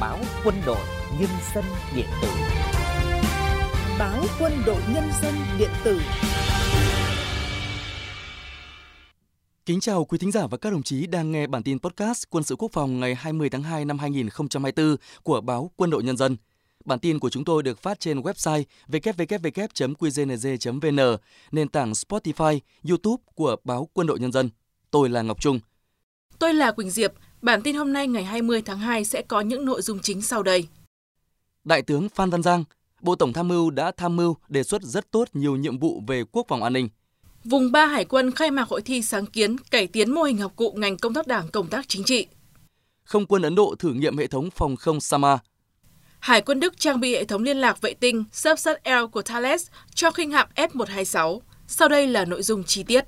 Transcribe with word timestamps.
báo 0.00 0.18
Quân 0.44 0.54
đội 0.66 0.86
Nhân 1.20 1.30
dân 1.54 1.64
điện 1.96 2.06
tử 2.22 2.28
báo 3.98 4.24
Quân 4.40 4.52
đội 4.66 4.82
Nhân 4.94 5.04
dân 5.22 5.34
điện 5.58 5.70
tử 5.84 6.00
Kính 9.66 9.80
chào 9.80 10.04
quý 10.04 10.18
thính 10.18 10.32
giả 10.32 10.46
và 10.46 10.58
các 10.58 10.72
đồng 10.72 10.82
chí 10.82 11.06
đang 11.06 11.32
nghe 11.32 11.46
bản 11.46 11.62
tin 11.62 11.78
podcast 11.78 12.24
Quân 12.30 12.44
sự 12.44 12.56
quốc 12.56 12.72
phòng 12.72 13.00
ngày 13.00 13.14
20 13.14 13.50
tháng 13.50 13.62
2 13.62 13.84
năm 13.84 13.98
2024 13.98 14.96
của 15.22 15.40
báo 15.40 15.70
Quân 15.76 15.90
đội 15.90 16.02
Nhân 16.02 16.16
dân. 16.16 16.36
Bản 16.84 16.98
tin 16.98 17.18
của 17.18 17.30
chúng 17.30 17.44
tôi 17.44 17.62
được 17.62 17.78
phát 17.78 18.00
trên 18.00 18.20
website 18.20 18.64
www.qznz.vn, 18.88 21.16
nền 21.52 21.68
tảng 21.68 21.92
Spotify, 21.92 22.58
YouTube 22.88 23.22
của 23.34 23.56
báo 23.64 23.88
Quân 23.92 24.06
đội 24.06 24.20
Nhân 24.20 24.32
dân. 24.32 24.50
Tôi 24.90 25.08
là 25.08 25.22
Ngọc 25.22 25.42
Trung. 25.42 25.60
Tôi 26.38 26.54
là 26.54 26.72
Quỳnh 26.72 26.90
Diệp. 26.90 27.12
Bản 27.42 27.62
tin 27.62 27.76
hôm 27.76 27.92
nay 27.92 28.08
ngày 28.08 28.24
20 28.24 28.62
tháng 28.62 28.78
2 28.78 29.04
sẽ 29.04 29.22
có 29.22 29.40
những 29.40 29.64
nội 29.64 29.82
dung 29.82 29.98
chính 29.98 30.22
sau 30.22 30.42
đây. 30.42 30.68
Đại 31.64 31.82
tướng 31.82 32.08
Phan 32.08 32.30
Văn 32.30 32.42
Giang, 32.42 32.64
Bộ 33.00 33.14
Tổng 33.14 33.32
tham 33.32 33.48
mưu 33.48 33.70
đã 33.70 33.92
tham 33.96 34.16
mưu 34.16 34.36
đề 34.48 34.62
xuất 34.62 34.82
rất 34.82 35.10
tốt 35.10 35.28
nhiều 35.32 35.56
nhiệm 35.56 35.78
vụ 35.78 36.02
về 36.06 36.24
quốc 36.32 36.46
phòng 36.48 36.62
an 36.62 36.72
ninh. 36.72 36.88
Vùng 37.44 37.72
3 37.72 37.86
Hải 37.86 38.04
quân 38.04 38.30
khai 38.30 38.50
mạc 38.50 38.68
hội 38.68 38.82
thi 38.82 39.02
sáng 39.02 39.26
kiến 39.26 39.58
cải 39.58 39.86
tiến 39.86 40.10
mô 40.10 40.22
hình 40.22 40.38
học 40.38 40.52
cụ 40.56 40.72
ngành 40.76 40.96
công 40.96 41.14
tác 41.14 41.26
đảng 41.26 41.48
công 41.48 41.68
tác 41.68 41.88
chính 41.88 42.04
trị. 42.04 42.26
Không 43.04 43.26
quân 43.26 43.42
Ấn 43.42 43.54
Độ 43.54 43.74
thử 43.78 43.92
nghiệm 43.92 44.18
hệ 44.18 44.26
thống 44.26 44.50
phòng 44.50 44.76
không 44.76 45.00
Sama. 45.00 45.38
Hải 46.18 46.40
quân 46.42 46.60
Đức 46.60 46.80
trang 46.80 47.00
bị 47.00 47.14
hệ 47.14 47.24
thống 47.24 47.42
liên 47.42 47.56
lạc 47.56 47.80
vệ 47.80 47.94
tinh 47.94 48.24
Subsat 48.32 48.88
L 48.88 49.06
của 49.12 49.22
Thales 49.22 49.66
cho 49.94 50.10
khinh 50.10 50.30
hạm 50.30 50.48
F-126. 50.56 51.40
Sau 51.66 51.88
đây 51.88 52.06
là 52.06 52.24
nội 52.24 52.42
dung 52.42 52.64
chi 52.64 52.82
tiết. 52.82 53.04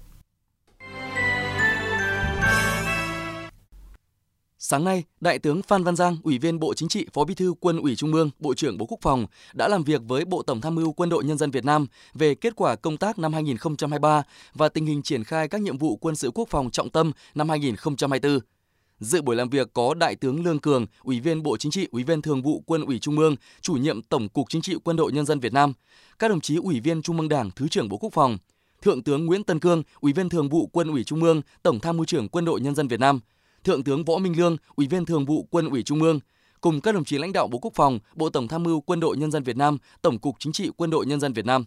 Sáng 4.64 4.84
nay, 4.84 5.04
Đại 5.20 5.38
tướng 5.38 5.62
Phan 5.62 5.84
Văn 5.84 5.96
Giang, 5.96 6.16
Ủy 6.22 6.38
viên 6.38 6.58
Bộ 6.58 6.74
Chính 6.74 6.88
trị, 6.88 7.06
Phó 7.12 7.24
Bí 7.24 7.34
thư 7.34 7.54
Quân 7.60 7.80
ủy 7.80 7.96
Trung 7.96 8.12
ương, 8.12 8.30
Bộ 8.38 8.54
trưởng 8.54 8.78
Bộ 8.78 8.86
Quốc 8.86 8.98
phòng 9.02 9.26
đã 9.54 9.68
làm 9.68 9.84
việc 9.84 10.00
với 10.08 10.24
Bộ 10.24 10.42
Tổng 10.42 10.60
tham 10.60 10.74
mưu 10.74 10.92
Quân 10.92 11.08
đội 11.08 11.24
Nhân 11.24 11.38
dân 11.38 11.50
Việt 11.50 11.64
Nam 11.64 11.86
về 12.14 12.34
kết 12.34 12.56
quả 12.56 12.76
công 12.76 12.96
tác 12.96 13.18
năm 13.18 13.32
2023 13.32 14.22
và 14.54 14.68
tình 14.68 14.86
hình 14.86 15.02
triển 15.02 15.24
khai 15.24 15.48
các 15.48 15.60
nhiệm 15.60 15.78
vụ 15.78 15.96
quân 15.96 16.16
sự 16.16 16.30
quốc 16.34 16.48
phòng 16.48 16.70
trọng 16.70 16.90
tâm 16.90 17.12
năm 17.34 17.48
2024. 17.48 18.38
Dự 19.00 19.22
buổi 19.22 19.36
làm 19.36 19.50
việc 19.50 19.72
có 19.72 19.94
Đại 19.94 20.16
tướng 20.16 20.44
Lương 20.44 20.58
Cường, 20.58 20.86
Ủy 21.02 21.20
viên 21.20 21.42
Bộ 21.42 21.56
Chính 21.56 21.72
trị, 21.72 21.88
Ủy 21.90 22.02
viên 22.02 22.22
Thường 22.22 22.42
vụ 22.42 22.62
Quân 22.66 22.84
ủy 22.84 22.98
Trung 22.98 23.18
ương, 23.18 23.36
Chủ 23.60 23.72
nhiệm 23.74 24.02
Tổng 24.02 24.28
cục 24.28 24.48
Chính 24.48 24.62
trị 24.62 24.74
Quân 24.84 24.96
đội 24.96 25.12
Nhân 25.12 25.26
dân 25.26 25.40
Việt 25.40 25.52
Nam, 25.52 25.72
các 26.18 26.28
đồng 26.28 26.40
chí 26.40 26.56
Ủy 26.56 26.80
viên 26.80 27.02
Trung 27.02 27.18
ương 27.18 27.28
Đảng, 27.28 27.50
Thứ 27.56 27.68
trưởng 27.68 27.88
Bộ 27.88 27.96
Quốc 27.96 28.12
phòng, 28.12 28.38
Thượng 28.82 29.02
tướng 29.02 29.26
Nguyễn 29.26 29.44
Tân 29.44 29.60
Cương, 29.60 29.82
Ủy 30.00 30.12
viên 30.12 30.28
Thường 30.28 30.48
vụ 30.48 30.66
Quân 30.66 30.88
ủy 30.88 31.04
Trung 31.04 31.22
ương, 31.22 31.42
Tổng 31.62 31.80
tham 31.80 31.96
mưu 31.96 32.04
trưởng 32.04 32.28
Quân 32.28 32.44
đội 32.44 32.60
Nhân 32.60 32.74
dân 32.74 32.88
Việt 32.88 33.00
Nam, 33.00 33.20
Thượng 33.64 33.84
tướng 33.84 34.04
Võ 34.04 34.18
Minh 34.18 34.38
Lương, 34.38 34.56
Ủy 34.76 34.86
viên 34.86 35.04
Thường 35.04 35.24
vụ 35.24 35.46
Quân 35.50 35.70
ủy 35.70 35.82
Trung 35.82 36.02
ương, 36.02 36.20
cùng 36.60 36.80
các 36.80 36.94
đồng 36.94 37.04
chí 37.04 37.18
lãnh 37.18 37.32
đạo 37.32 37.48
Bộ 37.48 37.58
Quốc 37.58 37.72
phòng, 37.74 37.98
Bộ 38.14 38.30
Tổng 38.30 38.48
tham 38.48 38.62
mưu 38.62 38.80
Quân 38.80 39.00
đội 39.00 39.16
Nhân 39.16 39.30
dân 39.30 39.42
Việt 39.42 39.56
Nam, 39.56 39.78
Tổng 40.02 40.18
cục 40.18 40.36
Chính 40.38 40.52
trị 40.52 40.70
Quân 40.76 40.90
đội 40.90 41.06
Nhân 41.06 41.20
dân 41.20 41.32
Việt 41.32 41.46
Nam. 41.46 41.64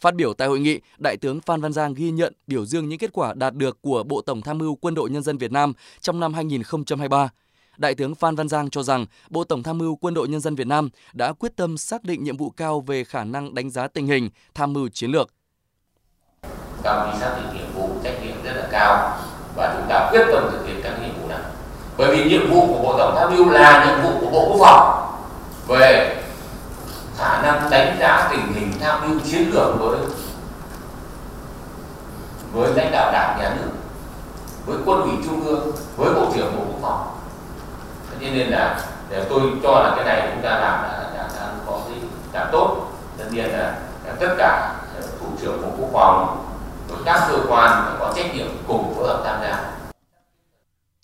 Phát 0.00 0.14
biểu 0.14 0.34
tại 0.34 0.48
hội 0.48 0.60
nghị, 0.60 0.80
Đại 0.98 1.16
tướng 1.16 1.40
Phan 1.40 1.60
Văn 1.60 1.72
Giang 1.72 1.94
ghi 1.94 2.10
nhận 2.10 2.34
biểu 2.46 2.66
dương 2.66 2.88
những 2.88 2.98
kết 2.98 3.12
quả 3.12 3.34
đạt 3.34 3.54
được 3.54 3.82
của 3.82 4.02
Bộ 4.02 4.20
Tổng 4.20 4.42
tham 4.42 4.58
mưu 4.58 4.74
Quân 4.76 4.94
đội 4.94 5.10
Nhân 5.10 5.22
dân 5.22 5.38
Việt 5.38 5.52
Nam 5.52 5.72
trong 6.00 6.20
năm 6.20 6.34
2023. 6.34 7.28
Đại 7.76 7.94
tướng 7.94 8.14
Phan 8.14 8.36
Văn 8.36 8.48
Giang 8.48 8.70
cho 8.70 8.82
rằng 8.82 9.06
Bộ 9.30 9.44
Tổng 9.44 9.62
tham 9.62 9.78
mưu 9.78 9.96
Quân 9.96 10.14
đội 10.14 10.28
Nhân 10.28 10.40
dân 10.40 10.54
Việt 10.54 10.66
Nam 10.66 10.88
đã 11.12 11.32
quyết 11.32 11.56
tâm 11.56 11.78
xác 11.78 12.04
định 12.04 12.24
nhiệm 12.24 12.36
vụ 12.36 12.50
cao 12.50 12.80
về 12.80 13.04
khả 13.04 13.24
năng 13.24 13.54
đánh 13.54 13.70
giá 13.70 13.88
tình 13.88 14.06
hình, 14.06 14.30
tham 14.54 14.72
mưu 14.72 14.88
chiến 14.88 15.10
lược. 15.10 15.30
Cao 16.82 17.16
xác 17.20 17.40
định 17.42 17.60
nhiệm 17.60 17.72
vụ 17.74 17.90
trách 18.04 18.20
nhiệm 18.24 18.42
rất 18.44 18.52
là 18.52 18.68
cao 18.72 19.18
và 19.56 19.74
chúng 19.78 19.88
ta 19.88 20.08
quyết 20.10 20.24
tâm 20.32 20.48
thực 20.52 20.66
hiện 20.66 20.80
các 20.82 20.98
nhiệm 21.02 21.09
bởi 22.00 22.16
vì 22.16 22.24
nhiệm 22.24 22.50
vụ 22.50 22.66
của 22.66 22.82
bộ 22.82 22.98
tổng 22.98 23.16
tham 23.18 23.36
mưu 23.36 23.50
là 23.50 23.84
nhiệm 23.84 24.02
vụ 24.02 24.20
của 24.20 24.30
bộ 24.30 24.48
quốc 24.48 24.66
phòng. 24.66 25.12
Về 25.68 26.16
khả 27.18 27.42
năng 27.42 27.70
đánh 27.70 27.96
giá 28.00 28.28
tình 28.30 28.52
hình 28.54 28.72
tham 28.80 29.00
mưu 29.08 29.20
chiến 29.30 29.50
lược 29.54 29.78
với 29.78 29.98
với 32.52 32.74
lãnh 32.74 32.92
đạo 32.92 33.12
đảng 33.12 33.38
nhà 33.38 33.54
nước 33.56 33.70
với 34.66 34.76
quân 34.86 35.02
ủy 35.02 35.12
trung 35.24 35.44
ương 35.46 35.72
với 35.96 36.14
bộ 36.14 36.26
trưởng 36.34 36.56
bộ 36.56 36.62
quốc 36.68 36.78
phòng. 36.82 37.08
Thế 38.20 38.30
nên 38.30 38.48
là 38.48 38.80
để 39.10 39.24
tôi 39.30 39.40
cho 39.62 39.70
là 39.70 39.92
cái 39.96 40.04
này 40.04 40.28
chúng 40.32 40.42
ta 40.42 40.50
làm 40.50 40.82
đã, 40.82 41.10
đã, 41.16 41.28
đã 41.36 41.48
có 41.66 41.80
cái 41.88 41.98
làm 42.32 42.48
tốt. 42.52 42.76
Tất 43.18 43.24
nhiên 43.30 43.52
là, 43.52 43.74
là 44.06 44.12
tất 44.20 44.34
cả 44.38 44.74
ờ, 44.96 45.02
thủ 45.20 45.26
trưởng 45.42 45.62
bộ 45.62 45.68
quốc 45.78 45.88
phòng 45.92 46.36
các 47.04 47.26
cơ 47.28 47.38
quan 47.48 47.96
có 48.00 48.12
trách 48.16 48.34
nhiệm 48.34 48.46
cùng 48.68 48.94
phối 48.96 49.08
hợp 49.08 49.22
tham 49.24 49.36
gia. 49.42 49.69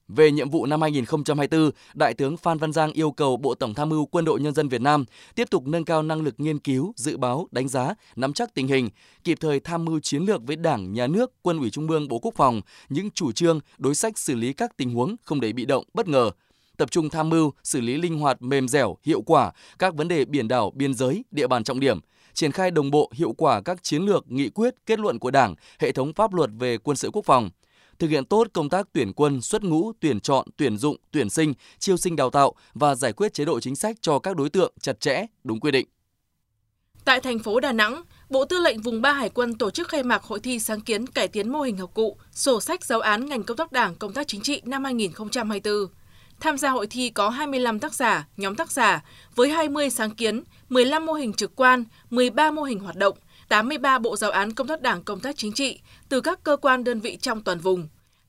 Về 0.09 0.31
nhiệm 0.31 0.51
vụ 0.51 0.67
năm 0.67 0.83
2024, 0.83 1.71
Đại 1.95 2.15
tướng 2.15 2.37
Phan 2.37 2.59
Văn 2.59 2.73
Giang 2.73 2.93
yêu 2.93 3.11
cầu 3.11 3.37
Bộ 3.37 3.55
Tổng 3.55 3.75
tham 3.75 3.89
mưu 3.89 4.07
Quân 4.07 4.25
đội 4.25 4.41
Nhân 4.41 4.55
dân 4.55 4.69
Việt 4.69 4.81
Nam 4.81 5.05
tiếp 5.35 5.51
tục 5.51 5.67
nâng 5.67 5.85
cao 5.85 6.03
năng 6.03 6.23
lực 6.23 6.35
nghiên 6.39 6.59
cứu, 6.59 6.93
dự 6.97 7.17
báo, 7.17 7.49
đánh 7.51 7.69
giá, 7.69 7.95
nắm 8.17 8.33
chắc 8.33 8.55
tình 8.55 8.69
hình, 8.69 8.89
kịp 9.25 9.39
thời 9.41 9.61
tham 9.61 9.85
mưu 9.85 10.01
chiến 10.01 10.23
lược 10.23 10.47
với 10.47 10.57
Đảng, 10.57 10.93
Nhà 10.93 11.07
nước, 11.07 11.33
Quân 11.43 11.59
ủy 11.59 11.71
Trung 11.71 11.89
ương, 11.89 12.09
Bộ 12.09 12.19
Quốc 12.19 12.35
phòng, 12.37 12.61
những 12.89 13.11
chủ 13.11 13.33
trương, 13.33 13.61
đối 13.79 13.95
sách 13.95 14.19
xử 14.19 14.35
lý 14.35 14.53
các 14.53 14.77
tình 14.77 14.95
huống 14.95 15.17
không 15.23 15.41
để 15.41 15.53
bị 15.53 15.65
động, 15.65 15.85
bất 15.95 16.09
ngờ, 16.09 16.31
tập 16.77 16.91
trung 16.91 17.11
tham 17.11 17.29
mưu, 17.29 17.53
xử 17.63 17.81
lý 17.81 17.95
linh 17.95 18.19
hoạt, 18.19 18.43
mềm 18.43 18.69
dẻo, 18.69 18.97
hiệu 19.05 19.23
quả 19.23 19.53
các 19.79 19.95
vấn 19.95 20.09
đề 20.09 20.25
biển 20.25 20.49
đảo, 20.49 20.71
biên 20.75 20.95
giới, 20.95 21.25
địa 21.31 21.47
bàn 21.47 21.65
trọng 21.65 21.81
điểm– 21.81 22.01
triển 22.37 22.53
khai 22.53 22.71
đồng 22.71 22.91
bộ 22.91 23.11
hiệu 23.15 23.33
quả 23.33 23.61
các 23.61 23.83
chiến 23.83 24.03
lược, 24.03 24.31
nghị 24.33 24.49
quyết, 24.49 24.75
kết 24.87 24.99
luận 24.99 25.19
của 25.19 25.31
Đảng, 25.31 25.55
hệ 25.79 25.93
thống 25.93 26.13
pháp 26.13 26.35
luật 26.35 26.51
về 26.59 26.79
quân 26.79 26.97
sự 26.97 27.11
quốc 27.13 27.25
phòng, 27.25 27.51
thực 27.99 28.11
hiện 28.11 28.25
tốt 28.25 28.47
công 28.53 28.69
tác 28.69 28.89
tuyển 28.93 29.13
quân, 29.13 29.41
xuất 29.41 29.65
ngũ, 29.65 29.93
tuyển 30.01 30.21
chọn, 30.21 30.47
tuyển 30.57 30.79
dụng, 30.79 30.97
tuyển 31.11 31.31
sinh, 31.31 31.55
chiêu 31.79 31.97
sinh 31.97 32.17
đào 32.17 32.31
tạo 32.31 32.55
và 32.75 32.95
giải 32.95 33.13
quyết 33.13 33.35
chế 33.35 33.45
độ 33.45 33.61
chính 33.61 33.77
sách 33.77 33.97
cho 34.01 34.19
các 34.19 34.37
đối 34.37 34.51
tượng 34.51 34.73
chặt 34.81 35.01
chẽ, 35.01 35.27
đúng 35.45 35.61
quy 35.61 35.71
định. 35.71 35.87
Tại 37.05 37.21
thành 37.21 37.39
phố 37.39 37.61
Đà 37.61 37.73
Nẵng, 37.73 38.03
Bộ 38.31 38.45
Tư 38.45 38.59
lệnh 38.59 38.81
Vùng 38.81 39.03
3 39.03 39.13
Hải 39.13 39.29
quân 39.29 39.55
tổ 39.55 39.71
chức 39.71 39.89
khai 39.89 40.03
mạc 40.03 40.23
hội 40.23 40.41
thi 40.41 40.59
sáng 40.59 40.81
kiến 40.81 41.07
cải 41.07 41.29
tiến 41.29 41.49
mô 41.49 41.61
hình 41.61 41.77
học 41.77 41.91
cụ, 41.95 42.17
sổ 42.33 42.61
sách 42.61 42.85
giáo 42.85 43.01
án 43.01 43.27
ngành 43.27 43.43
công 43.43 43.57
tác 43.57 43.73
đảng, 43.73 43.95
công 43.95 44.13
tác 44.13 44.29
chính 44.29 44.41
trị 44.41 44.63
năm 44.65 44.85
2024. 44.85 45.75
Tham 46.41 46.59
gia 46.59 46.71
hội 46.71 46.87
thi 46.87 47.11
có 47.11 47.29
25 47.29 47.79
tác 47.79 47.95
giả, 47.95 48.29
nhóm 48.37 48.55
tác 48.55 48.71
giả 48.71 49.05
với 49.35 49.51
20 49.51 49.91
sáng 49.91 50.11
kiến, 50.11 50.43
15 50.69 51.07
mô 51.07 51.13
hình 51.13 51.33
trực 51.33 51.57
quan, 51.57 51.85
13 52.11 52.51
mô 52.51 52.63
hình 52.63 52.79
hoạt 52.79 52.97
động, 52.97 53.19
83 53.49 53.99
bộ 53.99 54.17
giáo 54.17 54.31
án 54.31 54.53
công 54.53 54.67
tác 54.67 54.81
đảng 54.81 55.03
công 55.03 55.21
tác 55.21 55.37
chính 55.37 55.53
trị 55.53 55.81
từ 56.09 56.21
các 56.21 56.43
cơ 56.43 56.57
quan 56.57 56.85
đơn 56.85 57.01
vị 57.01 57.19
trong 57.21 57.43
toàn 57.43 57.59
vùng. 57.59 57.89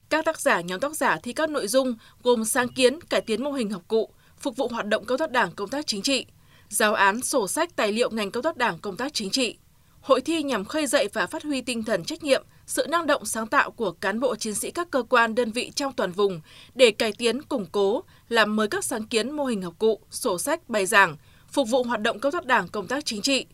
Các 0.09 0.25
tác 0.25 0.39
giả, 0.39 0.61
nhóm 0.61 0.79
tác 0.79 0.95
giả 0.95 1.19
thi 1.23 1.33
các 1.33 1.49
nội 1.49 1.67
dung 1.67 1.95
gồm 2.23 2.45
sáng 2.45 2.69
kiến, 2.69 3.01
cải 3.01 3.21
tiến 3.21 3.43
mô 3.43 3.51
hình 3.51 3.69
học 3.69 3.81
cụ, 3.87 4.09
phục 4.39 4.57
vụ 4.57 4.67
hoạt 4.67 4.85
động 4.85 5.05
công 5.05 5.17
tác 5.17 5.31
đảng 5.31 5.51
công 5.51 5.69
tác 5.69 5.87
chính 5.87 6.01
trị, 6.01 6.25
giáo 6.69 6.93
án, 6.93 7.21
sổ 7.21 7.47
sách, 7.47 7.75
tài 7.75 7.91
liệu 7.91 8.09
ngành 8.09 8.31
công 8.31 8.43
tác 8.43 8.57
đảng 8.57 8.79
công 8.79 8.97
tác 8.97 9.13
chính 9.13 9.29
trị. 9.29 9.57
Hội 10.01 10.21
thi 10.21 10.43
nhằm 10.43 10.65
khơi 10.65 10.87
dậy 10.87 11.09
và 11.13 11.27
phát 11.27 11.43
huy 11.43 11.61
tinh 11.61 11.83
thần 11.83 12.03
trách 12.03 12.23
nhiệm, 12.23 12.43
sự 12.65 12.85
năng 12.89 13.07
động 13.07 13.25
sáng 13.25 13.47
tạo 13.47 13.71
của 13.71 13.91
cán 13.91 14.19
bộ 14.19 14.35
chiến 14.35 14.55
sĩ 14.55 14.71
các 14.71 14.91
cơ 14.91 15.03
quan 15.03 15.35
đơn 15.35 15.51
vị 15.51 15.71
trong 15.75 15.93
toàn 15.93 16.11
vùng 16.11 16.41
để 16.75 16.91
cải 16.91 17.11
tiến, 17.11 17.41
củng 17.41 17.65
cố, 17.71 18.03
làm 18.29 18.55
mới 18.55 18.67
các 18.67 18.85
sáng 18.85 19.03
kiến 19.03 19.31
mô 19.31 19.45
hình 19.45 19.61
học 19.61 19.73
cụ, 19.79 19.99
sổ 20.11 20.39
sách, 20.39 20.69
bài 20.69 20.85
giảng, 20.85 21.17
phục 21.51 21.69
vụ 21.69 21.83
hoạt 21.83 22.01
động 22.01 22.19
công 22.19 22.31
tác 22.31 22.45
đảng 22.45 22.67
công 22.67 22.87
tác 22.87 23.05
chính 23.05 23.21
trị. 23.21 23.45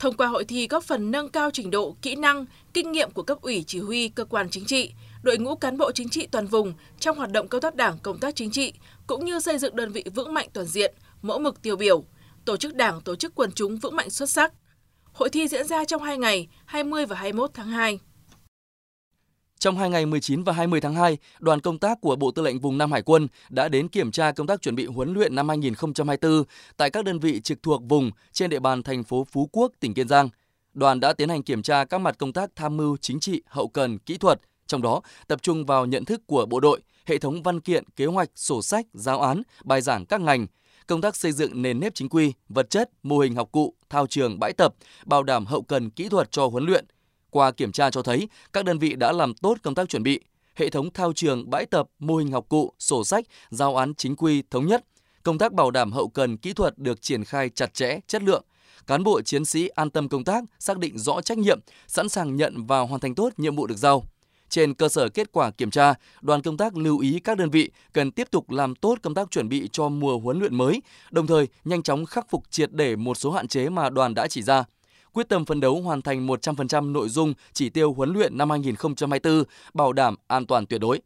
Thông 0.00 0.16
qua 0.16 0.26
hội 0.26 0.44
thi 0.44 0.68
góp 0.68 0.84
phần 0.84 1.10
nâng 1.10 1.28
cao 1.28 1.50
trình 1.50 1.70
độ, 1.70 1.96
kỹ 2.02 2.14
năng, 2.14 2.44
kinh 2.74 2.92
nghiệm 2.92 3.10
của 3.10 3.22
cấp 3.22 3.38
ủy 3.42 3.64
chỉ 3.66 3.80
huy 3.80 4.08
cơ 4.08 4.24
quan 4.24 4.50
chính 4.50 4.64
trị, 4.64 4.92
đội 5.22 5.38
ngũ 5.38 5.54
cán 5.54 5.78
bộ 5.78 5.92
chính 5.92 6.08
trị 6.08 6.26
toàn 6.26 6.46
vùng 6.46 6.74
trong 7.00 7.18
hoạt 7.18 7.32
động 7.32 7.48
công 7.48 7.60
tác 7.60 7.74
đảng 7.74 7.98
công 8.02 8.18
tác 8.18 8.36
chính 8.36 8.50
trị 8.50 8.72
cũng 9.06 9.24
như 9.24 9.40
xây 9.40 9.58
dựng 9.58 9.76
đơn 9.76 9.92
vị 9.92 10.04
vững 10.14 10.34
mạnh 10.34 10.48
toàn 10.52 10.66
diện, 10.66 10.94
mẫu 11.22 11.38
mực 11.38 11.62
tiêu 11.62 11.76
biểu, 11.76 12.04
tổ 12.44 12.56
chức 12.56 12.74
đảng, 12.74 13.00
tổ 13.00 13.16
chức 13.16 13.34
quần 13.34 13.52
chúng 13.52 13.76
vững 13.76 13.96
mạnh 13.96 14.10
xuất 14.10 14.30
sắc. 14.30 14.52
Hội 15.12 15.28
thi 15.28 15.48
diễn 15.48 15.66
ra 15.66 15.84
trong 15.84 16.02
2 16.02 16.18
ngày, 16.18 16.48
20 16.64 17.06
và 17.06 17.16
21 17.16 17.50
tháng 17.54 17.68
2. 17.68 17.98
Trong 19.60 19.78
hai 19.78 19.90
ngày 19.90 20.06
19 20.06 20.42
và 20.44 20.52
20 20.52 20.80
tháng 20.80 20.94
2, 20.94 21.18
đoàn 21.38 21.60
công 21.60 21.78
tác 21.78 22.00
của 22.00 22.16
Bộ 22.16 22.30
Tư 22.30 22.42
lệnh 22.42 22.58
Vùng 22.58 22.78
Nam 22.78 22.92
Hải 22.92 23.02
quân 23.02 23.28
đã 23.50 23.68
đến 23.68 23.88
kiểm 23.88 24.10
tra 24.10 24.32
công 24.32 24.46
tác 24.46 24.62
chuẩn 24.62 24.74
bị 24.74 24.86
huấn 24.86 25.12
luyện 25.12 25.34
năm 25.34 25.48
2024 25.48 26.44
tại 26.76 26.90
các 26.90 27.04
đơn 27.04 27.18
vị 27.18 27.40
trực 27.40 27.62
thuộc 27.62 27.82
vùng 27.88 28.10
trên 28.32 28.50
địa 28.50 28.58
bàn 28.58 28.82
thành 28.82 29.04
phố 29.04 29.26
Phú 29.32 29.48
Quốc, 29.52 29.72
tỉnh 29.80 29.94
Kiên 29.94 30.08
Giang. 30.08 30.28
Đoàn 30.74 31.00
đã 31.00 31.12
tiến 31.12 31.28
hành 31.28 31.42
kiểm 31.42 31.62
tra 31.62 31.84
các 31.84 31.98
mặt 31.98 32.18
công 32.18 32.32
tác 32.32 32.50
tham 32.56 32.76
mưu 32.76 32.96
chính 32.96 33.20
trị, 33.20 33.42
hậu 33.46 33.68
cần, 33.68 33.98
kỹ 33.98 34.18
thuật, 34.18 34.40
trong 34.66 34.82
đó 34.82 35.00
tập 35.26 35.42
trung 35.42 35.66
vào 35.66 35.86
nhận 35.86 36.04
thức 36.04 36.22
của 36.26 36.46
bộ 36.46 36.60
đội, 36.60 36.80
hệ 37.06 37.18
thống 37.18 37.42
văn 37.42 37.60
kiện, 37.60 37.84
kế 37.96 38.06
hoạch, 38.06 38.30
sổ 38.34 38.62
sách, 38.62 38.86
giáo 38.92 39.20
án, 39.20 39.42
bài 39.64 39.80
giảng 39.80 40.06
các 40.06 40.20
ngành, 40.20 40.46
công 40.86 41.00
tác 41.00 41.16
xây 41.16 41.32
dựng 41.32 41.62
nền 41.62 41.80
nếp 41.80 41.94
chính 41.94 42.08
quy, 42.08 42.32
vật 42.48 42.70
chất, 42.70 42.90
mô 43.02 43.18
hình 43.18 43.34
học 43.34 43.48
cụ, 43.52 43.74
thao 43.90 44.06
trường, 44.06 44.38
bãi 44.38 44.52
tập, 44.52 44.74
bảo 45.06 45.22
đảm 45.22 45.46
hậu 45.46 45.62
cần 45.62 45.90
kỹ 45.90 46.08
thuật 46.08 46.32
cho 46.32 46.46
huấn 46.46 46.64
luyện– 46.64 46.84
qua 47.30 47.50
kiểm 47.50 47.72
tra 47.72 47.90
cho 47.90 48.02
thấy, 48.02 48.28
các 48.52 48.64
đơn 48.64 48.78
vị 48.78 48.96
đã 48.96 49.12
làm 49.12 49.34
tốt 49.34 49.56
công 49.62 49.74
tác 49.74 49.88
chuẩn 49.88 50.02
bị, 50.02 50.20
hệ 50.54 50.70
thống 50.70 50.92
thao 50.92 51.12
trường, 51.12 51.50
bãi 51.50 51.66
tập, 51.66 51.88
mô 51.98 52.16
hình 52.16 52.32
học 52.32 52.46
cụ, 52.48 52.72
sổ 52.78 53.04
sách, 53.04 53.24
giao 53.50 53.76
án 53.76 53.94
chính 53.94 54.16
quy 54.16 54.42
thống 54.50 54.66
nhất. 54.66 54.84
Công 55.22 55.38
tác 55.38 55.52
bảo 55.52 55.70
đảm 55.70 55.92
hậu 55.92 56.08
cần 56.08 56.36
kỹ 56.36 56.52
thuật 56.52 56.78
được 56.78 57.02
triển 57.02 57.24
khai 57.24 57.48
chặt 57.48 57.74
chẽ, 57.74 58.00
chất 58.06 58.22
lượng. 58.22 58.44
Cán 58.86 59.04
bộ 59.04 59.20
chiến 59.22 59.44
sĩ 59.44 59.68
an 59.68 59.90
tâm 59.90 60.08
công 60.08 60.24
tác, 60.24 60.44
xác 60.58 60.78
định 60.78 60.98
rõ 60.98 61.20
trách 61.20 61.38
nhiệm, 61.38 61.60
sẵn 61.86 62.08
sàng 62.08 62.36
nhận 62.36 62.66
và 62.66 62.80
hoàn 62.80 63.00
thành 63.00 63.14
tốt 63.14 63.32
nhiệm 63.36 63.56
vụ 63.56 63.66
được 63.66 63.78
giao. 63.78 64.04
Trên 64.48 64.74
cơ 64.74 64.88
sở 64.88 65.08
kết 65.08 65.32
quả 65.32 65.50
kiểm 65.50 65.70
tra, 65.70 65.94
đoàn 66.20 66.42
công 66.42 66.56
tác 66.56 66.76
lưu 66.76 66.98
ý 66.98 67.20
các 67.24 67.38
đơn 67.38 67.50
vị 67.50 67.70
cần 67.92 68.10
tiếp 68.10 68.28
tục 68.30 68.50
làm 68.50 68.74
tốt 68.74 68.98
công 69.02 69.14
tác 69.14 69.30
chuẩn 69.30 69.48
bị 69.48 69.68
cho 69.72 69.88
mùa 69.88 70.18
huấn 70.18 70.38
luyện 70.38 70.54
mới, 70.54 70.82
đồng 71.10 71.26
thời 71.26 71.48
nhanh 71.64 71.82
chóng 71.82 72.06
khắc 72.06 72.30
phục 72.30 72.42
triệt 72.50 72.72
để 72.72 72.96
một 72.96 73.14
số 73.14 73.30
hạn 73.30 73.48
chế 73.48 73.68
mà 73.68 73.90
đoàn 73.90 74.14
đã 74.14 74.26
chỉ 74.28 74.42
ra 74.42 74.64
quyết 75.12 75.28
tâm 75.28 75.44
phấn 75.44 75.60
đấu 75.60 75.80
hoàn 75.80 76.02
thành 76.02 76.26
100% 76.26 76.92
nội 76.92 77.08
dung 77.08 77.34
chỉ 77.52 77.70
tiêu 77.70 77.92
huấn 77.92 78.12
luyện 78.12 78.38
năm 78.38 78.50
2024, 78.50 79.44
bảo 79.74 79.92
đảm 79.92 80.14
an 80.26 80.46
toàn 80.46 80.66
tuyệt 80.66 80.80
đối. 80.80 81.00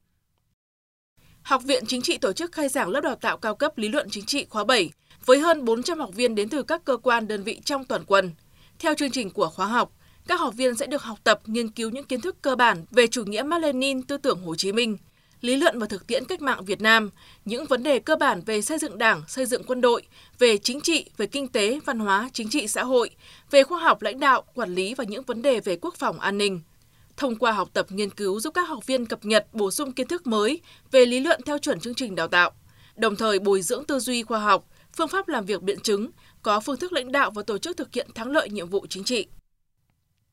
Học 1.42 1.62
viện 1.62 1.84
Chính 1.86 2.02
trị 2.02 2.18
tổ 2.18 2.32
chức 2.32 2.52
khai 2.52 2.68
giảng 2.68 2.88
lớp 2.88 3.00
đào 3.00 3.14
tạo 3.14 3.36
cao 3.36 3.54
cấp 3.54 3.78
lý 3.78 3.88
luận 3.88 4.08
chính 4.10 4.24
trị 4.26 4.46
khóa 4.50 4.64
7 4.64 4.90
với 5.24 5.38
hơn 5.38 5.64
400 5.64 5.98
học 5.98 6.10
viên 6.14 6.34
đến 6.34 6.48
từ 6.48 6.62
các 6.62 6.84
cơ 6.84 6.96
quan 6.96 7.28
đơn 7.28 7.42
vị 7.42 7.60
trong 7.64 7.84
toàn 7.84 8.04
quân. 8.06 8.30
Theo 8.78 8.94
chương 8.94 9.10
trình 9.10 9.30
của 9.30 9.48
khóa 9.48 9.66
học, 9.66 9.92
các 10.26 10.40
học 10.40 10.54
viên 10.54 10.74
sẽ 10.74 10.86
được 10.86 11.02
học 11.02 11.18
tập 11.24 11.40
nghiên 11.46 11.70
cứu 11.70 11.90
những 11.90 12.04
kiến 12.04 12.20
thức 12.20 12.36
cơ 12.42 12.56
bản 12.56 12.84
về 12.90 13.06
chủ 13.06 13.24
nghĩa 13.24 13.42
Mác 13.42 13.62
Lênin, 13.62 14.02
tư 14.02 14.16
tưởng 14.16 14.44
Hồ 14.44 14.54
Chí 14.54 14.72
Minh, 14.72 14.96
lý 15.44 15.56
luận 15.56 15.78
và 15.78 15.86
thực 15.86 16.06
tiễn 16.06 16.24
cách 16.24 16.42
mạng 16.42 16.64
Việt 16.64 16.80
Nam, 16.80 17.10
những 17.44 17.64
vấn 17.64 17.82
đề 17.82 17.98
cơ 17.98 18.16
bản 18.16 18.40
về 18.46 18.62
xây 18.62 18.78
dựng 18.78 18.98
Đảng, 18.98 19.22
xây 19.28 19.46
dựng 19.46 19.64
quân 19.64 19.80
đội, 19.80 20.02
về 20.38 20.58
chính 20.58 20.80
trị, 20.80 21.10
về 21.16 21.26
kinh 21.26 21.48
tế, 21.48 21.80
văn 21.84 21.98
hóa, 21.98 22.28
chính 22.32 22.48
trị 22.48 22.68
xã 22.68 22.84
hội, 22.84 23.10
về 23.50 23.62
khoa 23.62 23.78
học 23.78 24.02
lãnh 24.02 24.20
đạo, 24.20 24.42
quản 24.54 24.74
lý 24.74 24.94
và 24.94 25.04
những 25.04 25.22
vấn 25.22 25.42
đề 25.42 25.60
về 25.60 25.76
quốc 25.76 25.94
phòng 25.94 26.20
an 26.20 26.38
ninh. 26.38 26.60
Thông 27.16 27.36
qua 27.36 27.52
học 27.52 27.68
tập 27.72 27.86
nghiên 27.88 28.10
cứu 28.10 28.40
giúp 28.40 28.54
các 28.54 28.68
học 28.68 28.86
viên 28.86 29.06
cập 29.06 29.24
nhật, 29.24 29.46
bổ 29.52 29.70
sung 29.70 29.92
kiến 29.92 30.08
thức 30.08 30.26
mới 30.26 30.60
về 30.90 31.06
lý 31.06 31.20
luận 31.20 31.40
theo 31.46 31.58
chuẩn 31.58 31.80
chương 31.80 31.94
trình 31.94 32.14
đào 32.14 32.28
tạo, 32.28 32.50
đồng 32.96 33.16
thời 33.16 33.38
bồi 33.38 33.62
dưỡng 33.62 33.84
tư 33.84 33.98
duy 33.98 34.22
khoa 34.22 34.38
học, 34.38 34.64
phương 34.96 35.08
pháp 35.08 35.28
làm 35.28 35.44
việc 35.44 35.62
biện 35.62 35.80
chứng, 35.80 36.10
có 36.42 36.60
phương 36.60 36.76
thức 36.76 36.92
lãnh 36.92 37.12
đạo 37.12 37.30
và 37.30 37.42
tổ 37.42 37.58
chức 37.58 37.76
thực 37.76 37.94
hiện 37.94 38.08
thắng 38.14 38.30
lợi 38.30 38.48
nhiệm 38.48 38.68
vụ 38.68 38.86
chính 38.88 39.04
trị. 39.04 39.26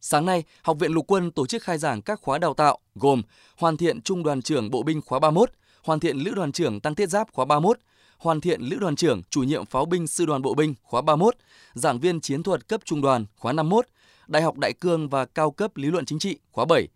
Sáng 0.03 0.25
nay, 0.25 0.43
Học 0.63 0.77
viện 0.79 0.91
Lục 0.91 1.05
quân 1.07 1.31
tổ 1.31 1.45
chức 1.45 1.63
khai 1.63 1.77
giảng 1.77 2.01
các 2.01 2.19
khóa 2.21 2.37
đào 2.37 2.53
tạo 2.53 2.77
gồm 2.95 3.21
hoàn 3.57 3.77
thiện 3.77 4.01
Trung 4.01 4.23
đoàn 4.23 4.41
trưởng 4.41 4.71
Bộ 4.71 4.83
binh 4.83 5.01
khóa 5.01 5.19
31, 5.19 5.51
hoàn 5.83 5.99
thiện 5.99 6.17
Lữ 6.17 6.31
đoàn 6.31 6.51
trưởng 6.51 6.79
Tăng 6.79 6.95
thiết 6.95 7.09
giáp 7.09 7.31
khóa 7.31 7.45
31, 7.45 7.79
hoàn 8.17 8.41
thiện 8.41 8.61
Lữ 8.61 8.75
đoàn 8.75 8.95
trưởng 8.95 9.21
chủ 9.29 9.43
nhiệm 9.43 9.65
pháo 9.65 9.85
binh 9.85 10.07
sư 10.07 10.25
đoàn 10.25 10.41
bộ 10.41 10.53
binh 10.53 10.73
khóa 10.83 11.01
31, 11.01 11.35
giảng 11.73 11.99
viên 11.99 12.21
chiến 12.21 12.43
thuật 12.43 12.67
cấp 12.67 12.81
trung 12.85 13.01
đoàn 13.01 13.25
khóa 13.35 13.53
51, 13.53 13.85
Đại 14.27 14.41
học 14.41 14.57
Đại 14.57 14.73
cương 14.73 15.09
và 15.09 15.25
cao 15.25 15.51
cấp 15.51 15.77
lý 15.77 15.87
luận 15.87 16.05
chính 16.05 16.19
trị 16.19 16.39
khóa 16.51 16.65
7, 16.65 16.87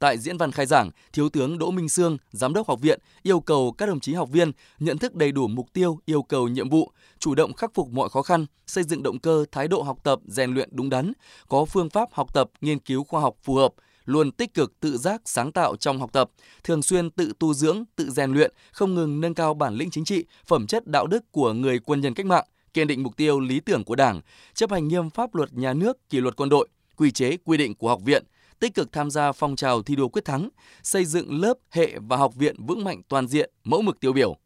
Tại 0.00 0.18
diễn 0.18 0.36
văn 0.36 0.52
khai 0.52 0.66
giảng, 0.66 0.90
Thiếu 1.12 1.28
tướng 1.28 1.58
Đỗ 1.58 1.70
Minh 1.70 1.88
Sương, 1.88 2.18
Giám 2.32 2.54
đốc 2.54 2.68
học 2.68 2.80
viện 2.80 3.00
yêu 3.22 3.40
cầu 3.40 3.74
các 3.78 3.86
đồng 3.86 4.00
chí 4.00 4.14
học 4.14 4.28
viên 4.32 4.52
nhận 4.78 4.98
thức 4.98 5.14
đầy 5.14 5.32
đủ 5.32 5.48
mục 5.48 5.66
tiêu, 5.72 5.98
yêu 6.04 6.22
cầu 6.22 6.48
nhiệm 6.48 6.70
vụ, 6.70 6.92
chủ 7.18 7.34
động 7.34 7.52
khắc 7.52 7.74
phục 7.74 7.88
mọi 7.88 8.08
khó 8.08 8.22
khăn, 8.22 8.46
xây 8.66 8.84
dựng 8.84 9.02
động 9.02 9.18
cơ, 9.18 9.44
thái 9.52 9.68
độ 9.68 9.82
học 9.82 9.98
tập, 10.04 10.18
rèn 10.26 10.54
luyện 10.54 10.68
đúng 10.72 10.90
đắn, 10.90 11.12
có 11.48 11.64
phương 11.64 11.90
pháp 11.90 12.08
học 12.12 12.34
tập, 12.34 12.50
nghiên 12.60 12.78
cứu 12.78 13.04
khoa 13.04 13.20
học 13.20 13.36
phù 13.42 13.54
hợp, 13.54 13.74
luôn 14.04 14.32
tích 14.32 14.54
cực 14.54 14.80
tự 14.80 14.98
giác 14.98 15.22
sáng 15.24 15.52
tạo 15.52 15.76
trong 15.76 15.98
học 15.98 16.12
tập, 16.12 16.30
thường 16.64 16.82
xuyên 16.82 17.10
tự 17.10 17.32
tu 17.38 17.54
dưỡng, 17.54 17.84
tự 17.96 18.10
rèn 18.10 18.32
luyện, 18.32 18.52
không 18.72 18.94
ngừng 18.94 19.20
nâng 19.20 19.34
cao 19.34 19.54
bản 19.54 19.74
lĩnh 19.74 19.90
chính 19.90 20.04
trị, 20.04 20.24
phẩm 20.46 20.66
chất 20.66 20.86
đạo 20.86 21.06
đức 21.06 21.32
của 21.32 21.52
người 21.52 21.78
quân 21.78 22.00
nhân 22.00 22.14
cách 22.14 22.26
mạng, 22.26 22.44
kiên 22.74 22.86
định 22.86 23.02
mục 23.02 23.16
tiêu 23.16 23.40
lý 23.40 23.60
tưởng 23.60 23.84
của 23.84 23.96
Đảng, 23.96 24.20
chấp 24.54 24.70
hành 24.70 24.88
nghiêm 24.88 25.10
pháp 25.10 25.34
luật 25.34 25.52
nhà 25.52 25.72
nước, 25.72 26.08
kỷ 26.10 26.20
luật 26.20 26.36
quân 26.36 26.48
đội, 26.48 26.68
quy 26.96 27.10
chế 27.10 27.36
quy 27.44 27.56
định 27.56 27.74
của 27.74 27.88
học 27.88 28.00
viện, 28.04 28.24
tích 28.60 28.74
cực 28.74 28.92
tham 28.92 29.10
gia 29.10 29.32
phong 29.32 29.56
trào 29.56 29.82
thi 29.82 29.96
đua 29.96 30.08
quyết 30.08 30.24
thắng, 30.24 30.48
xây 30.82 31.04
dựng 31.04 31.40
lớp, 31.40 31.54
hệ 31.70 31.92
và 32.08 32.16
học 32.16 32.34
viện 32.34 32.66
vững 32.66 32.84
mạnh 32.84 33.02
toàn 33.08 33.28
diện, 33.28 33.50
mẫu 33.64 33.82
mực 33.82 34.00
tiêu 34.00 34.12
biểu. 34.12 34.36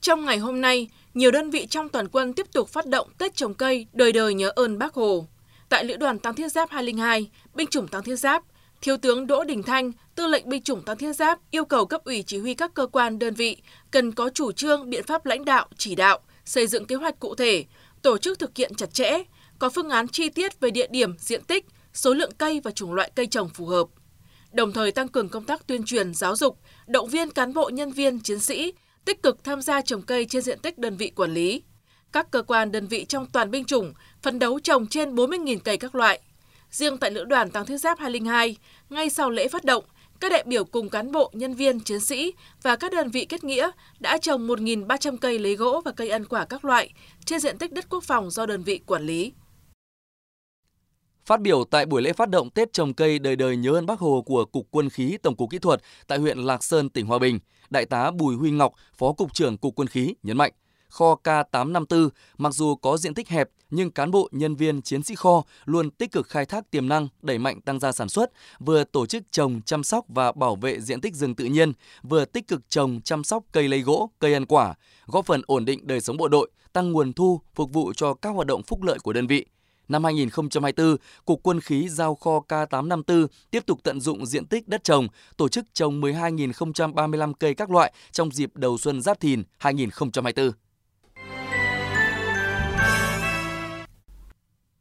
Trong 0.00 0.24
ngày 0.24 0.38
hôm 0.38 0.60
nay, 0.60 0.88
nhiều 1.14 1.30
đơn 1.30 1.50
vị 1.50 1.66
trong 1.66 1.88
toàn 1.88 2.08
quân 2.08 2.32
tiếp 2.32 2.46
tục 2.52 2.68
phát 2.68 2.86
động 2.86 3.08
Tết 3.18 3.36
trồng 3.36 3.54
cây 3.54 3.86
đời 3.92 4.12
đời 4.12 4.34
nhớ 4.34 4.52
ơn 4.56 4.78
Bác 4.78 4.94
Hồ. 4.94 5.26
Tại 5.68 5.84
Lữ 5.84 5.96
đoàn 5.96 6.18
Tăng 6.18 6.34
Thiết 6.34 6.52
Giáp 6.52 6.70
202, 6.70 7.30
binh 7.54 7.66
chủng 7.66 7.88
Tăng 7.88 8.02
Thiết 8.02 8.16
Giáp, 8.16 8.42
Thiếu 8.80 8.96
tướng 8.96 9.26
Đỗ 9.26 9.44
Đình 9.44 9.62
Thanh, 9.62 9.92
tư 10.14 10.26
lệnh 10.26 10.48
binh 10.48 10.62
chủng 10.62 10.82
Tăng 10.82 10.96
Thiết 10.96 11.12
Giáp 11.12 11.38
yêu 11.50 11.64
cầu 11.64 11.86
cấp 11.86 12.04
ủy 12.04 12.22
chỉ 12.22 12.38
huy 12.38 12.54
các 12.54 12.74
cơ 12.74 12.86
quan 12.86 13.18
đơn 13.18 13.34
vị 13.34 13.56
cần 13.90 14.12
có 14.12 14.30
chủ 14.34 14.52
trương, 14.52 14.90
biện 14.90 15.04
pháp 15.06 15.26
lãnh 15.26 15.44
đạo, 15.44 15.68
chỉ 15.76 15.94
đạo, 15.94 16.18
xây 16.44 16.66
dựng 16.66 16.84
kế 16.84 16.96
hoạch 16.96 17.20
cụ 17.20 17.34
thể, 17.34 17.64
tổ 18.02 18.18
chức 18.18 18.38
thực 18.38 18.56
hiện 18.56 18.74
chặt 18.74 18.94
chẽ, 18.94 19.22
có 19.58 19.70
phương 19.70 19.90
án 19.90 20.08
chi 20.08 20.28
tiết 20.28 20.60
về 20.60 20.70
địa 20.70 20.86
điểm, 20.90 21.18
diện 21.18 21.44
tích, 21.44 21.66
số 21.92 22.14
lượng 22.14 22.32
cây 22.38 22.60
và 22.64 22.70
chủng 22.70 22.92
loại 22.92 23.10
cây 23.14 23.26
trồng 23.26 23.48
phù 23.48 23.66
hợp. 23.66 23.86
Đồng 24.52 24.72
thời 24.72 24.92
tăng 24.92 25.08
cường 25.08 25.28
công 25.28 25.44
tác 25.44 25.66
tuyên 25.66 25.84
truyền, 25.84 26.14
giáo 26.14 26.36
dục, 26.36 26.58
động 26.86 27.08
viên 27.08 27.30
cán 27.30 27.54
bộ 27.54 27.70
nhân 27.70 27.92
viên, 27.92 28.20
chiến 28.20 28.40
sĩ 28.40 28.72
tích 29.04 29.22
cực 29.22 29.44
tham 29.44 29.62
gia 29.62 29.80
trồng 29.80 30.02
cây 30.02 30.24
trên 30.24 30.42
diện 30.42 30.58
tích 30.58 30.78
đơn 30.78 30.96
vị 30.96 31.10
quản 31.16 31.34
lý. 31.34 31.62
Các 32.12 32.30
cơ 32.30 32.42
quan 32.42 32.72
đơn 32.72 32.86
vị 32.86 33.04
trong 33.08 33.26
toàn 33.26 33.50
binh 33.50 33.64
chủng 33.64 33.92
phấn 34.22 34.38
đấu 34.38 34.60
trồng 34.60 34.86
trên 34.86 35.14
40.000 35.14 35.58
cây 35.64 35.76
các 35.76 35.94
loại. 35.94 36.20
Riêng 36.70 36.98
tại 36.98 37.10
Lữ 37.10 37.24
đoàn 37.24 37.50
Tăng 37.50 37.66
Thiết 37.66 37.78
Giáp 37.78 37.98
202, 37.98 38.56
ngay 38.90 39.10
sau 39.10 39.30
lễ 39.30 39.48
phát 39.48 39.64
động, 39.64 39.84
các 40.20 40.32
đại 40.32 40.44
biểu 40.46 40.64
cùng 40.64 40.88
cán 40.88 41.12
bộ, 41.12 41.30
nhân 41.34 41.54
viên, 41.54 41.80
chiến 41.80 42.00
sĩ 42.00 42.32
và 42.62 42.76
các 42.76 42.92
đơn 42.92 43.10
vị 43.10 43.24
kết 43.24 43.44
nghĩa 43.44 43.70
đã 44.00 44.18
trồng 44.18 44.48
1.300 44.48 45.16
cây 45.16 45.38
lấy 45.38 45.56
gỗ 45.56 45.80
và 45.84 45.92
cây 45.92 46.08
ăn 46.08 46.24
quả 46.24 46.44
các 46.44 46.64
loại 46.64 46.92
trên 47.24 47.40
diện 47.40 47.58
tích 47.58 47.72
đất 47.72 47.86
quốc 47.90 48.04
phòng 48.04 48.30
do 48.30 48.46
đơn 48.46 48.62
vị 48.62 48.80
quản 48.86 49.02
lý. 49.06 49.32
Phát 51.26 51.40
biểu 51.40 51.64
tại 51.64 51.86
buổi 51.86 52.02
lễ 52.02 52.12
phát 52.12 52.28
động 52.28 52.50
Tết 52.50 52.72
trồng 52.72 52.94
cây 52.94 53.18
đời 53.18 53.36
đời 53.36 53.56
nhớ 53.56 53.72
ơn 53.72 53.86
Bác 53.86 53.98
Hồ 53.98 54.22
của 54.26 54.44
Cục 54.44 54.68
Quân 54.70 54.90
khí 54.90 55.18
Tổng 55.22 55.36
cục 55.36 55.50
Kỹ 55.50 55.58
thuật 55.58 55.80
tại 56.06 56.18
huyện 56.18 56.38
Lạc 56.38 56.64
Sơn, 56.64 56.88
tỉnh 56.88 57.06
Hòa 57.06 57.18
Bình, 57.18 57.38
Đại 57.70 57.86
tá 57.86 58.10
Bùi 58.10 58.34
Huy 58.36 58.50
Ngọc, 58.50 58.72
Phó 58.98 59.12
Cục 59.12 59.34
trưởng 59.34 59.56
Cục 59.56 59.74
Quân 59.76 59.88
khí 59.88 60.14
nhấn 60.22 60.36
mạnh, 60.36 60.52
kho 60.88 61.16
K854 61.24 62.08
mặc 62.38 62.54
dù 62.54 62.74
có 62.74 62.96
diện 62.96 63.14
tích 63.14 63.28
hẹp 63.28 63.48
nhưng 63.70 63.90
cán 63.90 64.10
bộ, 64.10 64.28
nhân 64.32 64.56
viên, 64.56 64.82
chiến 64.82 65.02
sĩ 65.02 65.14
kho 65.14 65.42
luôn 65.64 65.90
tích 65.90 66.12
cực 66.12 66.28
khai 66.28 66.46
thác 66.46 66.70
tiềm 66.70 66.88
năng, 66.88 67.08
đẩy 67.22 67.38
mạnh 67.38 67.60
tăng 67.60 67.80
gia 67.80 67.92
sản 67.92 68.08
xuất, 68.08 68.30
vừa 68.60 68.84
tổ 68.84 69.06
chức 69.06 69.22
trồng, 69.30 69.60
chăm 69.66 69.84
sóc 69.84 70.04
và 70.08 70.32
bảo 70.32 70.56
vệ 70.56 70.80
diện 70.80 71.00
tích 71.00 71.14
rừng 71.14 71.34
tự 71.34 71.44
nhiên, 71.44 71.72
vừa 72.02 72.24
tích 72.24 72.48
cực 72.48 72.60
trồng, 72.68 73.00
chăm 73.04 73.24
sóc 73.24 73.44
cây 73.52 73.68
lấy 73.68 73.80
gỗ, 73.80 74.10
cây 74.18 74.32
ăn 74.32 74.46
quả, 74.46 74.74
góp 75.06 75.26
phần 75.26 75.42
ổn 75.46 75.64
định 75.64 75.86
đời 75.86 76.00
sống 76.00 76.16
bộ 76.16 76.28
đội, 76.28 76.50
tăng 76.72 76.92
nguồn 76.92 77.12
thu, 77.12 77.40
phục 77.54 77.72
vụ 77.72 77.92
cho 77.96 78.14
các 78.14 78.30
hoạt 78.30 78.46
động 78.46 78.62
phúc 78.62 78.82
lợi 78.82 78.98
của 78.98 79.12
đơn 79.12 79.26
vị. 79.26 79.46
Năm 79.88 80.04
2024, 80.04 80.96
Cục 81.24 81.40
Quân 81.42 81.60
khí 81.60 81.88
giao 81.88 82.14
kho 82.14 82.40
K854 82.48 83.26
tiếp 83.50 83.66
tục 83.66 83.80
tận 83.82 84.00
dụng 84.00 84.26
diện 84.26 84.46
tích 84.46 84.68
đất 84.68 84.84
trồng, 84.84 85.08
tổ 85.36 85.48
chức 85.48 85.64
trồng 85.74 86.00
12.035 86.00 87.32
cây 87.34 87.54
các 87.54 87.70
loại 87.70 87.92
trong 88.12 88.30
dịp 88.30 88.50
đầu 88.54 88.78
xuân 88.78 89.02
Giáp 89.02 89.20
Thìn 89.20 89.42
2024. 89.58 90.50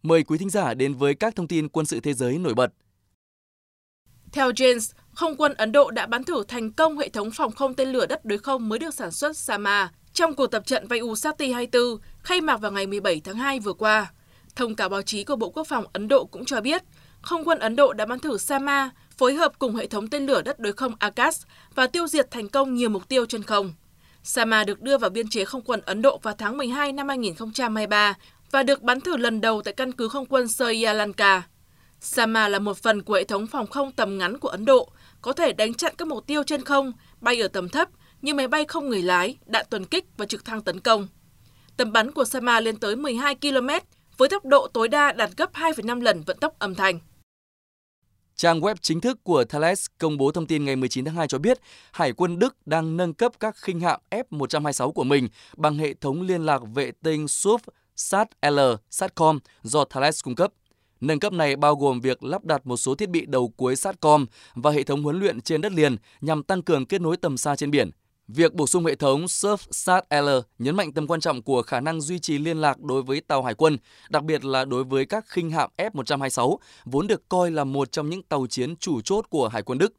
Mời 0.04 0.24
quý 0.24 0.38
thính 0.38 0.50
giả 0.50 0.74
đến 0.74 0.94
với 0.94 1.16
các 1.16 1.36
thông 1.36 1.48
tin 1.48 1.70
quân 1.70 1.86
sự 1.86 2.00
thế 2.00 2.14
giới 2.14 2.38
nổi 2.38 2.54
bật. 2.54 2.74
Theo 4.32 4.52
James, 4.52 4.94
không 5.12 5.36
quân 5.38 5.54
Ấn 5.54 5.72
Độ 5.72 5.92
đã 5.92 6.06
bắn 6.06 6.24
thử 6.24 6.44
thành 6.48 6.72
công 6.72 6.98
hệ 6.98 7.10
thống 7.10 7.32
phòng 7.32 7.52
không 7.52 7.74
tên 7.74 7.90
lửa 7.90 8.06
đất 8.06 8.26
đối 8.26 8.40
không 8.40 8.70
mới 8.70 8.80
được 8.80 8.94
sản 8.94 9.12
xuất 9.12 9.38
Sama 9.38 9.92
trong 10.14 10.36
cuộc 10.36 10.48
tập 10.48 10.66
trận 10.66 10.88
Vayu 10.88 11.16
Sati 11.16 11.52
24 11.52 12.02
khai 12.20 12.42
mạc 12.42 12.58
vào 12.58 12.72
ngày 12.72 12.88
17 12.88 13.22
tháng 13.24 13.36
2 13.36 13.60
vừa 13.60 13.74
qua. 13.74 14.12
Thông 14.56 14.76
cáo 14.76 14.90
báo 14.90 15.02
chí 15.02 15.24
của 15.24 15.36
Bộ 15.36 15.50
Quốc 15.50 15.68
phòng 15.68 15.86
Ấn 15.94 16.08
Độ 16.08 16.26
cũng 16.26 16.46
cho 16.46 16.62
biết, 16.62 16.84
không 17.22 17.46
quân 17.46 17.60
Ấn 17.60 17.76
Độ 17.76 17.94
đã 17.94 18.06
bắn 18.06 18.20
thử 18.20 18.38
Sama 18.38 18.90
phối 19.18 19.34
hợp 19.34 19.60
cùng 19.60 19.76
hệ 19.76 19.88
thống 19.88 20.08
tên 20.08 20.26
lửa 20.26 20.42
đất 20.42 20.60
đối 20.60 20.74
không 20.74 20.94
Akash 21.00 21.48
và 21.76 21.88
tiêu 21.88 22.08
diệt 22.08 22.32
thành 22.32 22.50
công 22.50 22.76
nhiều 22.76 22.90
mục 22.90 23.08
tiêu 23.08 23.26
trên 23.26 23.44
không. 23.44 23.74
Sama 24.24 24.64
được 24.64 24.82
đưa 24.82 24.98
vào 24.98 25.10
biên 25.10 25.30
chế 25.30 25.46
không 25.46 25.62
quân 25.62 25.82
Ấn 25.86 26.02
Độ 26.02 26.20
vào 26.24 26.34
tháng 26.38 26.58
12 26.58 26.92
năm 26.92 27.08
2023 27.08 28.14
và 28.52 28.64
được 28.64 28.82
bắn 28.82 29.02
thử 29.02 29.18
lần 29.18 29.42
đầu 29.42 29.62
tại 29.62 29.74
căn 29.74 29.92
cứ 29.92 30.10
không 30.10 30.26
quân 30.26 30.48
Sri 30.48 30.86
Sama 32.00 32.48
là 32.48 32.60
một 32.60 32.78
phần 32.78 33.02
của 33.02 33.14
hệ 33.14 33.24
thống 33.24 33.48
phòng 33.48 33.68
không 33.68 33.92
tầm 33.92 34.18
ngắn 34.18 34.38
của 34.38 34.50
Ấn 34.50 34.66
Độ, 34.66 34.90
có 35.22 35.34
thể 35.34 35.54
đánh 35.54 35.74
chặn 35.74 35.94
các 35.98 36.08
mục 36.08 36.28
tiêu 36.28 36.44
trên 36.44 36.64
không, 36.64 36.94
bay 37.22 37.42
ở 37.42 37.48
tầm 37.48 37.70
thấp 37.70 37.90
như 38.22 38.34
máy 38.34 38.48
bay 38.48 38.66
không 38.66 38.90
người 38.90 39.02
lái, 39.02 39.38
đạn 39.46 39.66
tuần 39.70 39.86
kích 39.86 40.06
và 40.18 40.26
trực 40.26 40.46
thăng 40.46 40.62
tấn 40.62 40.80
công. 40.80 41.08
Tầm 41.78 41.92
bắn 41.92 42.12
của 42.12 42.26
Sama 42.26 42.60
lên 42.60 42.78
tới 42.78 42.96
12 42.96 43.36
km, 43.36 43.68
với 44.22 44.30
tốc 44.30 44.46
độ 44.46 44.68
tối 44.68 44.88
đa 44.88 45.12
đạt 45.12 45.30
gấp 45.38 45.54
2,5 45.54 46.02
lần 46.02 46.22
vận 46.22 46.38
tốc 46.38 46.60
âm 46.60 46.76
thanh. 46.76 47.00
Trang 48.36 48.62
web 48.62 48.76
chính 48.82 49.02
thức 49.02 49.24
của 49.24 49.44
Thales 49.44 49.86
công 49.98 50.18
bố 50.18 50.32
thông 50.32 50.48
tin 50.48 50.66
ngày 50.66 50.76
19 50.76 51.06
tháng 51.06 51.16
2 51.16 51.28
cho 51.28 51.38
biết 51.38 51.60
Hải 51.92 52.14
quân 52.14 52.40
Đức 52.40 52.56
đang 52.66 52.98
nâng 52.98 53.14
cấp 53.14 53.32
các 53.40 53.56
khinh 53.58 53.80
hạm 53.80 54.00
F-126 54.12 54.92
của 54.92 55.04
mình 55.04 55.28
bằng 55.58 55.78
hệ 55.78 55.94
thống 55.94 56.22
liên 56.22 56.46
lạc 56.46 56.62
vệ 56.74 56.92
tinh 57.04 57.26
SUF 57.26 57.58
SAT-L 57.96 58.78
SATCOM 58.90 59.40
do 59.64 59.86
Thales 59.86 60.24
cung 60.24 60.36
cấp. 60.36 60.54
Nâng 61.02 61.20
cấp 61.20 61.34
này 61.34 61.56
bao 61.56 61.76
gồm 61.76 62.02
việc 62.02 62.24
lắp 62.24 62.46
đặt 62.46 62.68
một 62.68 62.78
số 62.78 62.96
thiết 62.96 63.10
bị 63.10 63.26
đầu 63.26 63.54
cuối 63.58 63.76
SATCOM 63.76 64.26
và 64.54 64.72
hệ 64.72 64.84
thống 64.84 65.04
huấn 65.04 65.20
luyện 65.20 65.42
trên 65.42 65.62
đất 65.62 65.72
liền 65.72 65.96
nhằm 66.22 66.44
tăng 66.44 66.62
cường 66.62 66.86
kết 66.86 67.02
nối 67.02 67.18
tầm 67.18 67.38
xa 67.38 67.56
trên 67.56 67.72
biển. 67.72 67.90
Việc 68.36 68.54
bổ 68.54 68.68
sung 68.68 68.86
hệ 68.86 68.96
thống 68.96 69.26
SurfSat 69.26 70.22
L 70.22 70.30
nhấn 70.60 70.76
mạnh 70.76 70.94
tầm 70.94 71.08
quan 71.08 71.20
trọng 71.22 71.42
của 71.42 71.62
khả 71.62 71.80
năng 71.80 72.02
duy 72.02 72.20
trì 72.20 72.38
liên 72.38 72.58
lạc 72.58 72.80
đối 72.80 73.02
với 73.02 73.22
tàu 73.22 73.44
hải 73.44 73.54
quân, 73.54 73.78
đặc 74.10 74.24
biệt 74.24 74.46
là 74.46 74.66
đối 74.66 74.84
với 74.84 75.06
các 75.06 75.26
khinh 75.28 75.50
hạm 75.50 75.70
F-126, 75.78 76.58
vốn 76.86 77.08
được 77.08 77.30
coi 77.30 77.52
là 77.52 77.64
một 77.64 77.92
trong 77.92 78.10
những 78.10 78.24
tàu 78.24 78.48
chiến 78.48 78.76
chủ 78.76 79.02
chốt 79.02 79.26
của 79.30 79.48
Hải 79.48 79.62
quân 79.62 79.78
Đức. 79.78 79.94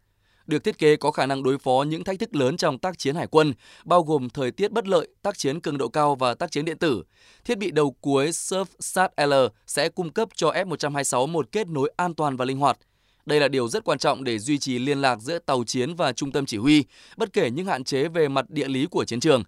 Được 0.46 0.64
thiết 0.64 0.78
kế 0.78 0.96
có 0.96 1.10
khả 1.10 1.26
năng 1.26 1.42
đối 1.42 1.58
phó 1.58 1.84
những 1.88 2.04
thách 2.04 2.18
thức 2.18 2.34
lớn 2.34 2.56
trong 2.56 2.78
tác 2.78 2.98
chiến 2.98 3.14
hải 3.14 3.26
quân, 3.26 3.54
bao 3.84 4.02
gồm 4.02 4.30
thời 4.30 4.50
tiết 4.50 4.72
bất 4.72 4.88
lợi, 4.88 5.08
tác 5.22 5.38
chiến 5.38 5.60
cường 5.60 5.78
độ 5.78 5.88
cao 5.88 6.14
và 6.14 6.34
tác 6.34 6.50
chiến 6.50 6.64
điện 6.64 6.78
tử. 6.78 7.02
Thiết 7.44 7.58
bị 7.58 7.70
đầu 7.70 7.96
cuối 8.00 8.30
SurfSat 8.30 9.26
L 9.26 9.32
sẽ 9.66 9.88
cung 9.88 10.10
cấp 10.10 10.28
cho 10.34 10.50
F-126 10.50 11.26
một 11.26 11.52
kết 11.52 11.68
nối 11.68 11.92
an 11.96 12.14
toàn 12.14 12.36
và 12.36 12.44
linh 12.44 12.58
hoạt– 12.58 12.78
đây 13.26 13.40
là 13.40 13.48
điều 13.48 13.68
rất 13.68 13.84
quan 13.84 13.98
trọng 13.98 14.24
để 14.24 14.38
duy 14.38 14.58
trì 14.58 14.78
liên 14.78 15.00
lạc 15.00 15.20
giữa 15.20 15.38
tàu 15.38 15.64
chiến 15.64 15.94
và 15.94 16.12
trung 16.12 16.32
tâm 16.32 16.46
chỉ 16.46 16.56
huy, 16.56 16.84
bất 17.16 17.32
kể 17.32 17.50
những 17.50 17.66
hạn 17.66 17.84
chế 17.84 18.08
về 18.08 18.28
mặt 18.28 18.50
địa 18.50 18.68
lý 18.68 18.86
của 18.86 19.04
chiến 19.04 19.20
trường. 19.20 19.42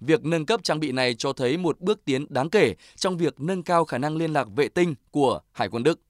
Việc 0.00 0.24
nâng 0.24 0.46
cấp 0.46 0.60
trang 0.62 0.80
bị 0.80 0.92
này 0.92 1.14
cho 1.14 1.32
thấy 1.32 1.56
một 1.56 1.80
bước 1.80 2.04
tiến 2.04 2.26
đáng 2.28 2.50
kể 2.50 2.74
trong 2.96 3.16
việc 3.16 3.40
nâng 3.40 3.62
cao 3.62 3.84
khả 3.84 3.98
năng 3.98 4.16
liên 4.16 4.32
lạc 4.32 4.48
vệ 4.56 4.68
tinh 4.68 4.94
của 5.10 5.40
Hải 5.52 5.68
quân 5.68 5.82
Đức. 5.82 6.00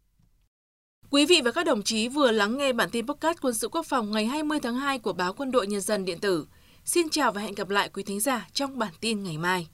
Quý 1.10 1.26
vị 1.26 1.40
và 1.44 1.50
các 1.50 1.66
đồng 1.66 1.82
chí 1.82 2.08
vừa 2.08 2.30
lắng 2.30 2.58
nghe 2.58 2.72
bản 2.72 2.90
tin 2.90 3.06
podcast 3.06 3.38
quân 3.42 3.54
sự 3.54 3.68
quốc 3.68 3.86
phòng 3.86 4.10
ngày 4.10 4.26
20 4.26 4.58
tháng 4.62 4.76
2 4.76 4.98
của 4.98 5.12
báo 5.12 5.32
Quân 5.32 5.50
đội 5.50 5.66
Nhân 5.66 5.80
dân 5.80 6.04
điện 6.04 6.18
tử. 6.18 6.46
Xin 6.84 7.08
chào 7.08 7.32
và 7.32 7.40
hẹn 7.40 7.54
gặp 7.54 7.68
lại 7.68 7.90
quý 7.92 8.02
thính 8.02 8.20
giả 8.20 8.48
trong 8.52 8.78
bản 8.78 8.92
tin 9.00 9.22
ngày 9.22 9.38
mai. 9.38 9.68